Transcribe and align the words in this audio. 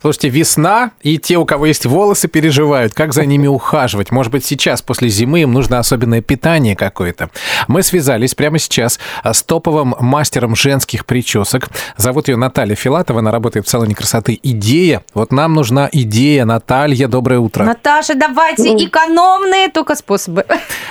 Слушайте, 0.00 0.28
весна, 0.28 0.92
и 1.00 1.18
те, 1.18 1.38
у 1.38 1.44
кого 1.44 1.66
есть 1.66 1.84
волосы, 1.84 2.28
переживают, 2.28 2.94
как 2.94 3.12
за 3.12 3.26
ними 3.26 3.48
ухаживать. 3.48 4.12
Может 4.12 4.30
быть, 4.30 4.44
сейчас, 4.44 4.80
после 4.80 5.08
зимы, 5.08 5.40
им 5.40 5.50
нужно 5.52 5.80
особенное 5.80 6.22
питание 6.22 6.76
какое-то. 6.76 7.30
Мы 7.66 7.82
связались 7.82 8.32
прямо 8.36 8.60
сейчас 8.60 9.00
с 9.24 9.42
топовым 9.42 9.96
мастером 9.98 10.54
женских 10.54 11.04
причесок. 11.04 11.68
Зовут 11.96 12.28
ее 12.28 12.36
Наталья 12.36 12.76
Филатова, 12.76 13.18
она 13.18 13.32
работает 13.32 13.66
в 13.66 13.68
салоне 13.68 13.96
красоты 13.96 14.38
«Идея». 14.40 15.02
Вот 15.14 15.32
нам 15.32 15.54
нужна 15.54 15.88
идея. 15.90 16.44
Наталья, 16.44 17.08
доброе 17.08 17.40
утро. 17.40 17.64
Наташа, 17.64 18.14
давайте 18.14 18.76
экономные 18.76 19.66
только 19.68 19.96
способы. 19.96 20.46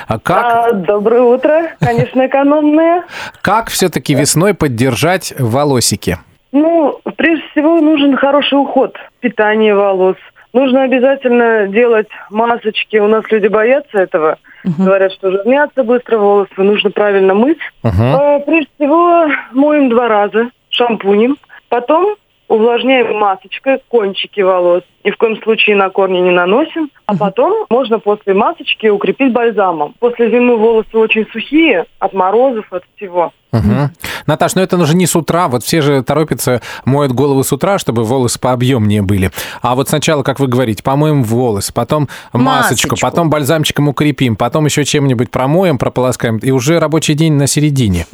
А 0.08 0.20
как, 0.20 0.44
А, 0.46 0.74
доброе 0.74 1.22
утро, 1.22 1.72
конечно, 1.80 2.28
экономные. 2.28 3.04
как 3.42 3.70
все-таки 3.70 4.14
весной 4.16 4.54
поддержать 4.54 5.34
волосики? 5.40 6.20
Ну, 6.52 7.00
прежде 7.18 7.44
всего 7.52 7.82
нужен 7.82 8.16
хороший 8.16 8.56
уход, 8.56 8.98
питание 9.20 9.76
волос. 9.76 10.16
Нужно 10.54 10.84
обязательно 10.84 11.68
делать 11.68 12.08
масочки. 12.32 12.98
У 12.98 13.08
нас 13.08 13.24
люди 13.30 13.48
боятся 13.48 14.00
этого. 14.00 14.38
Говорят, 14.64 15.12
что 15.12 15.32
жирнятся 15.32 15.84
быстро 15.84 16.18
волосы, 16.18 16.52
нужно 16.58 16.90
правильно 16.90 17.34
мыть. 17.34 17.60
Мгм. 17.84 18.16
А, 18.16 18.40
прежде 18.40 18.70
всего 18.76 19.28
моем 19.52 19.90
два 19.90 20.08
раза 20.08 20.50
шампунем. 20.70 21.38
Потом 21.70 22.16
увлажняем 22.48 23.18
масочкой 23.18 23.82
кончики 23.90 24.42
волос. 24.42 24.84
Ни 25.04 25.12
в 25.12 25.18
коем 25.18 25.42
случае 25.42 25.76
на 25.76 25.90
корни 25.90 26.20
не 26.20 26.32
наносим. 26.32 26.90
А 27.06 27.16
потом 27.16 27.66
можно 27.70 28.00
после 28.00 28.34
масочки 28.34 28.88
укрепить 28.88 29.32
бальзамом. 29.32 29.96
После 30.00 30.30
зимы 30.30 30.58
волосы 30.58 30.98
очень 30.98 31.26
сухие 31.32 31.86
от 32.00 32.14
морозов, 32.14 32.66
от 32.72 32.84
всего. 32.96 33.32
Мгм. 33.54 33.92
Наташ, 34.26 34.56
ну 34.56 34.62
это 34.62 34.76
нужно 34.76 34.98
не 34.98 35.08
с 35.08 35.16
утра. 35.16 35.48
Вот 35.48 35.64
все 35.64 35.82
же 35.82 36.04
торопятся, 36.04 36.62
моют 36.84 37.14
головы 37.14 37.44
с 37.46 37.54
утра, 37.54 37.78
чтобы 37.80 38.04
волосы 38.04 38.40
пообъемнее 38.40 39.02
были. 39.02 39.32
А 39.62 39.76
вот 39.76 39.88
сначала, 39.88 40.24
как 40.24 40.40
вы 40.40 40.48
говорите, 40.48 40.84
помоем 40.84 41.24
волосы, 41.24 41.74
потом 41.74 42.10
масочку, 42.34 42.90
Масочку. 42.90 42.96
потом 43.02 43.30
бальзамчиком 43.30 43.88
укрепим, 43.88 44.36
потом 44.36 44.66
еще 44.66 44.84
чем-нибудь 44.84 45.32
промоем, 45.32 45.78
прополоскаем, 45.78 46.38
и 46.40 46.52
уже 46.52 46.80
рабочий 46.80 47.14
день 47.14 47.34
на 47.34 47.48
середине. 47.48 48.06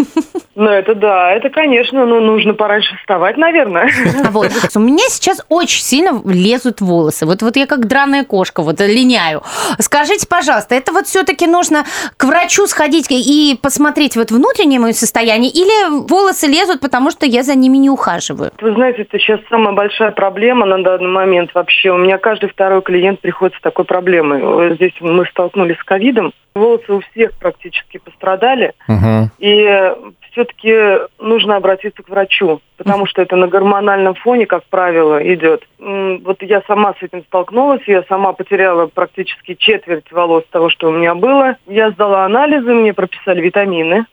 Ну, 0.56 0.70
это 0.70 0.94
да, 0.94 1.32
это, 1.32 1.50
конечно, 1.50 2.06
ну, 2.06 2.20
нужно 2.20 2.54
пораньше 2.54 2.96
вставать, 2.98 3.38
наверное. 3.38 3.90
А 4.24 4.30
вот 4.32 4.52
у 4.76 4.80
меня 4.80 5.06
сейчас 5.10 5.44
очень 5.50 5.82
сильно 5.82 6.22
лезут 6.26 6.80
волосы. 6.80 7.26
Вот, 7.26 7.42
вот 7.42 7.56
я 7.56 7.66
как 7.66 7.88
драная 7.88 8.24
кошка, 8.24 8.62
вот 8.62 8.80
линяю. 8.80 9.42
Скажите, 9.80 10.28
пожалуйста, 10.28 10.76
это 10.76 10.92
вот 10.92 11.08
все-таки 11.08 11.48
нужно 11.48 11.86
к 12.18 12.24
врачу 12.26 12.68
сходить 12.68 13.08
и 13.10 13.58
посмотреть 13.62 14.16
вот 14.16 14.32
внутреннее 14.32 14.80
мое 14.80 14.94
состояние, 14.94 15.52
или 15.52 16.08
волосы 16.08 16.48
лезут, 16.48 16.82
потому 16.82 17.10
что 17.12 17.26
я 17.26 17.44
за 17.44 17.56
ними 17.56 17.78
не 17.78 17.90
ухаживаю? 17.90 18.52
Вы 18.62 18.74
знаете, 18.74 19.04
это 19.04 19.18
сейчас 19.20 19.40
самая 19.50 19.74
большая 19.74 20.12
проблема 20.12 20.66
на 20.66 20.84
данный 20.84 21.10
момент 21.10 21.52
вообще. 21.54 21.92
У 21.92 21.98
меня 21.98 22.18
каждый 22.18 22.50
второй 22.50 22.82
клиент 22.82 23.20
приходит 23.20 23.56
с 23.56 23.62
такой 23.62 23.86
проблемой. 23.86 24.42
Вот 24.42 24.74
Здесь 24.74 24.94
мы 25.00 25.26
столкнулись 25.26 25.78
с 25.78 25.84
ковидом. 25.84 26.34
Волосы 26.56 26.94
у 26.94 27.02
всех 27.02 27.34
практически 27.34 27.98
пострадали. 27.98 28.74
Мгм. 28.88 29.32
И 29.40 29.94
все-таки 30.34 30.76
нужно 31.20 31.56
обратиться 31.56 32.04
к 32.04 32.10
врачу, 32.10 32.60
потому 32.78 33.06
что 33.06 33.22
это 33.22 33.36
на 33.36 33.48
гормональном 33.48 34.16
фоне, 34.16 34.46
как 34.46 34.64
правило, 34.66 35.18
идет. 35.34 35.68
Вот 35.80 36.42
я 36.42 36.62
сама 36.68 36.94
с 37.00 37.04
этим 37.04 37.24
столкнулась, 37.24 37.82
я 37.88 38.04
сама 38.10 38.34
потеряла 38.34 38.88
практически 38.88 39.54
четверть 39.54 40.12
волос 40.12 40.44
того, 40.52 40.70
что 40.70 40.90
у 40.90 40.92
меня 40.92 41.16
было. 41.16 41.56
Я 41.68 41.92
сдала 41.92 42.26
анализы, 42.26 42.74
мне 42.74 42.94
прописали 42.94 43.42
витамины. 43.42 44.06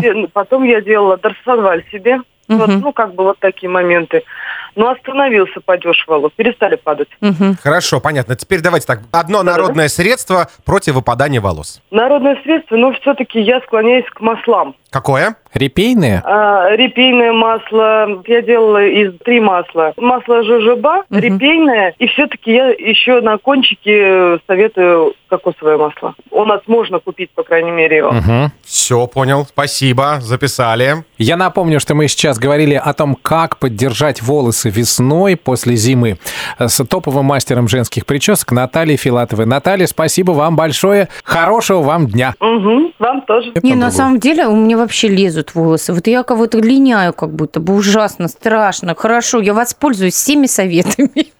Де- 0.00 0.28
Потом 0.32 0.62
я 0.64 0.80
делала 0.80 1.16
дарсонваль 1.16 1.84
себе. 1.90 2.20
Вот, 2.48 2.68
Мгм. 2.68 2.80
ну, 2.80 2.92
как 2.92 3.14
бы 3.14 3.24
вот 3.24 3.38
такие 3.38 3.70
моменты. 3.70 4.24
Но 4.74 4.90
остановился 4.90 5.60
падеж 5.64 6.04
волос, 6.06 6.32
перестали 6.36 6.76
падать. 6.76 7.08
Мгм. 7.20 7.56
Хорошо, 7.62 8.00
понятно. 8.00 8.36
Теперь 8.36 8.60
давайте 8.60 8.86
так. 8.86 9.00
Одно 9.12 9.42
народное 9.42 9.88
средство 9.88 10.48
против 10.64 10.94
выпадания 10.94 11.40
волос. 11.40 11.80
Народное 11.90 12.38
средство, 12.42 12.76
но 12.76 12.92
все-таки 12.92 13.40
я 13.40 13.60
склоняюсь 13.60 14.06
к 14.06 14.20
маслам. 14.20 14.74
Какое? 14.90 15.36
Репейные? 15.54 16.20
А, 16.24 16.70
репейное 16.76 17.32
масло, 17.32 18.22
я 18.26 18.42
делала 18.42 18.84
из 18.84 19.18
три 19.20 19.40
масла. 19.40 19.94
Масло 19.96 20.42
жожоба, 20.42 21.04
Мгм. 21.08 21.18
репейное, 21.20 21.94
и 21.98 22.06
все-таки 22.08 22.52
я 22.52 22.68
еще 22.68 23.20
на 23.22 23.38
кончике 23.38 24.38
советую 24.46 25.14
кокосовое 25.28 25.78
масло. 25.78 26.14
У 26.30 26.44
нас 26.44 26.60
можно 26.66 26.98
купить, 26.98 27.30
по 27.30 27.42
крайней 27.42 27.70
мере, 27.70 27.96
его. 27.98 28.12
Мгм. 28.12 28.52
Все, 28.72 29.06
понял. 29.06 29.44
Спасибо, 29.46 30.18
записали. 30.22 31.04
Я 31.18 31.36
напомню, 31.36 31.78
что 31.78 31.94
мы 31.94 32.08
сейчас 32.08 32.38
говорили 32.38 32.72
о 32.72 32.94
том, 32.94 33.18
как 33.20 33.58
поддержать 33.58 34.22
волосы 34.22 34.70
весной 34.70 35.36
после 35.36 35.76
зимы 35.76 36.16
с 36.58 36.82
топовым 36.82 37.26
мастером 37.26 37.68
женских 37.68 38.06
причесок 38.06 38.50
Натальей 38.50 38.96
Филатовой. 38.96 39.44
Наталья, 39.44 39.86
спасибо 39.86 40.32
вам 40.32 40.56
большое. 40.56 41.10
Хорошего 41.22 41.82
вам 41.82 42.06
дня. 42.06 42.34
Угу, 42.40 42.92
вам 42.98 43.20
тоже. 43.26 43.52
Не, 43.62 43.74
на 43.74 43.90
самом 43.90 44.18
деле 44.18 44.46
у 44.46 44.56
меня 44.56 44.78
вообще 44.78 45.08
лезут 45.08 45.54
волосы. 45.54 45.92
Вот 45.92 46.06
я 46.06 46.22
кого-то 46.22 46.56
линяю 46.58 47.12
как 47.12 47.34
будто 47.34 47.60
бы 47.60 47.74
ужасно, 47.74 48.26
страшно. 48.28 48.94
Хорошо, 48.94 49.42
я 49.42 49.52
воспользуюсь 49.52 50.14
всеми 50.14 50.46
советами. 50.46 51.32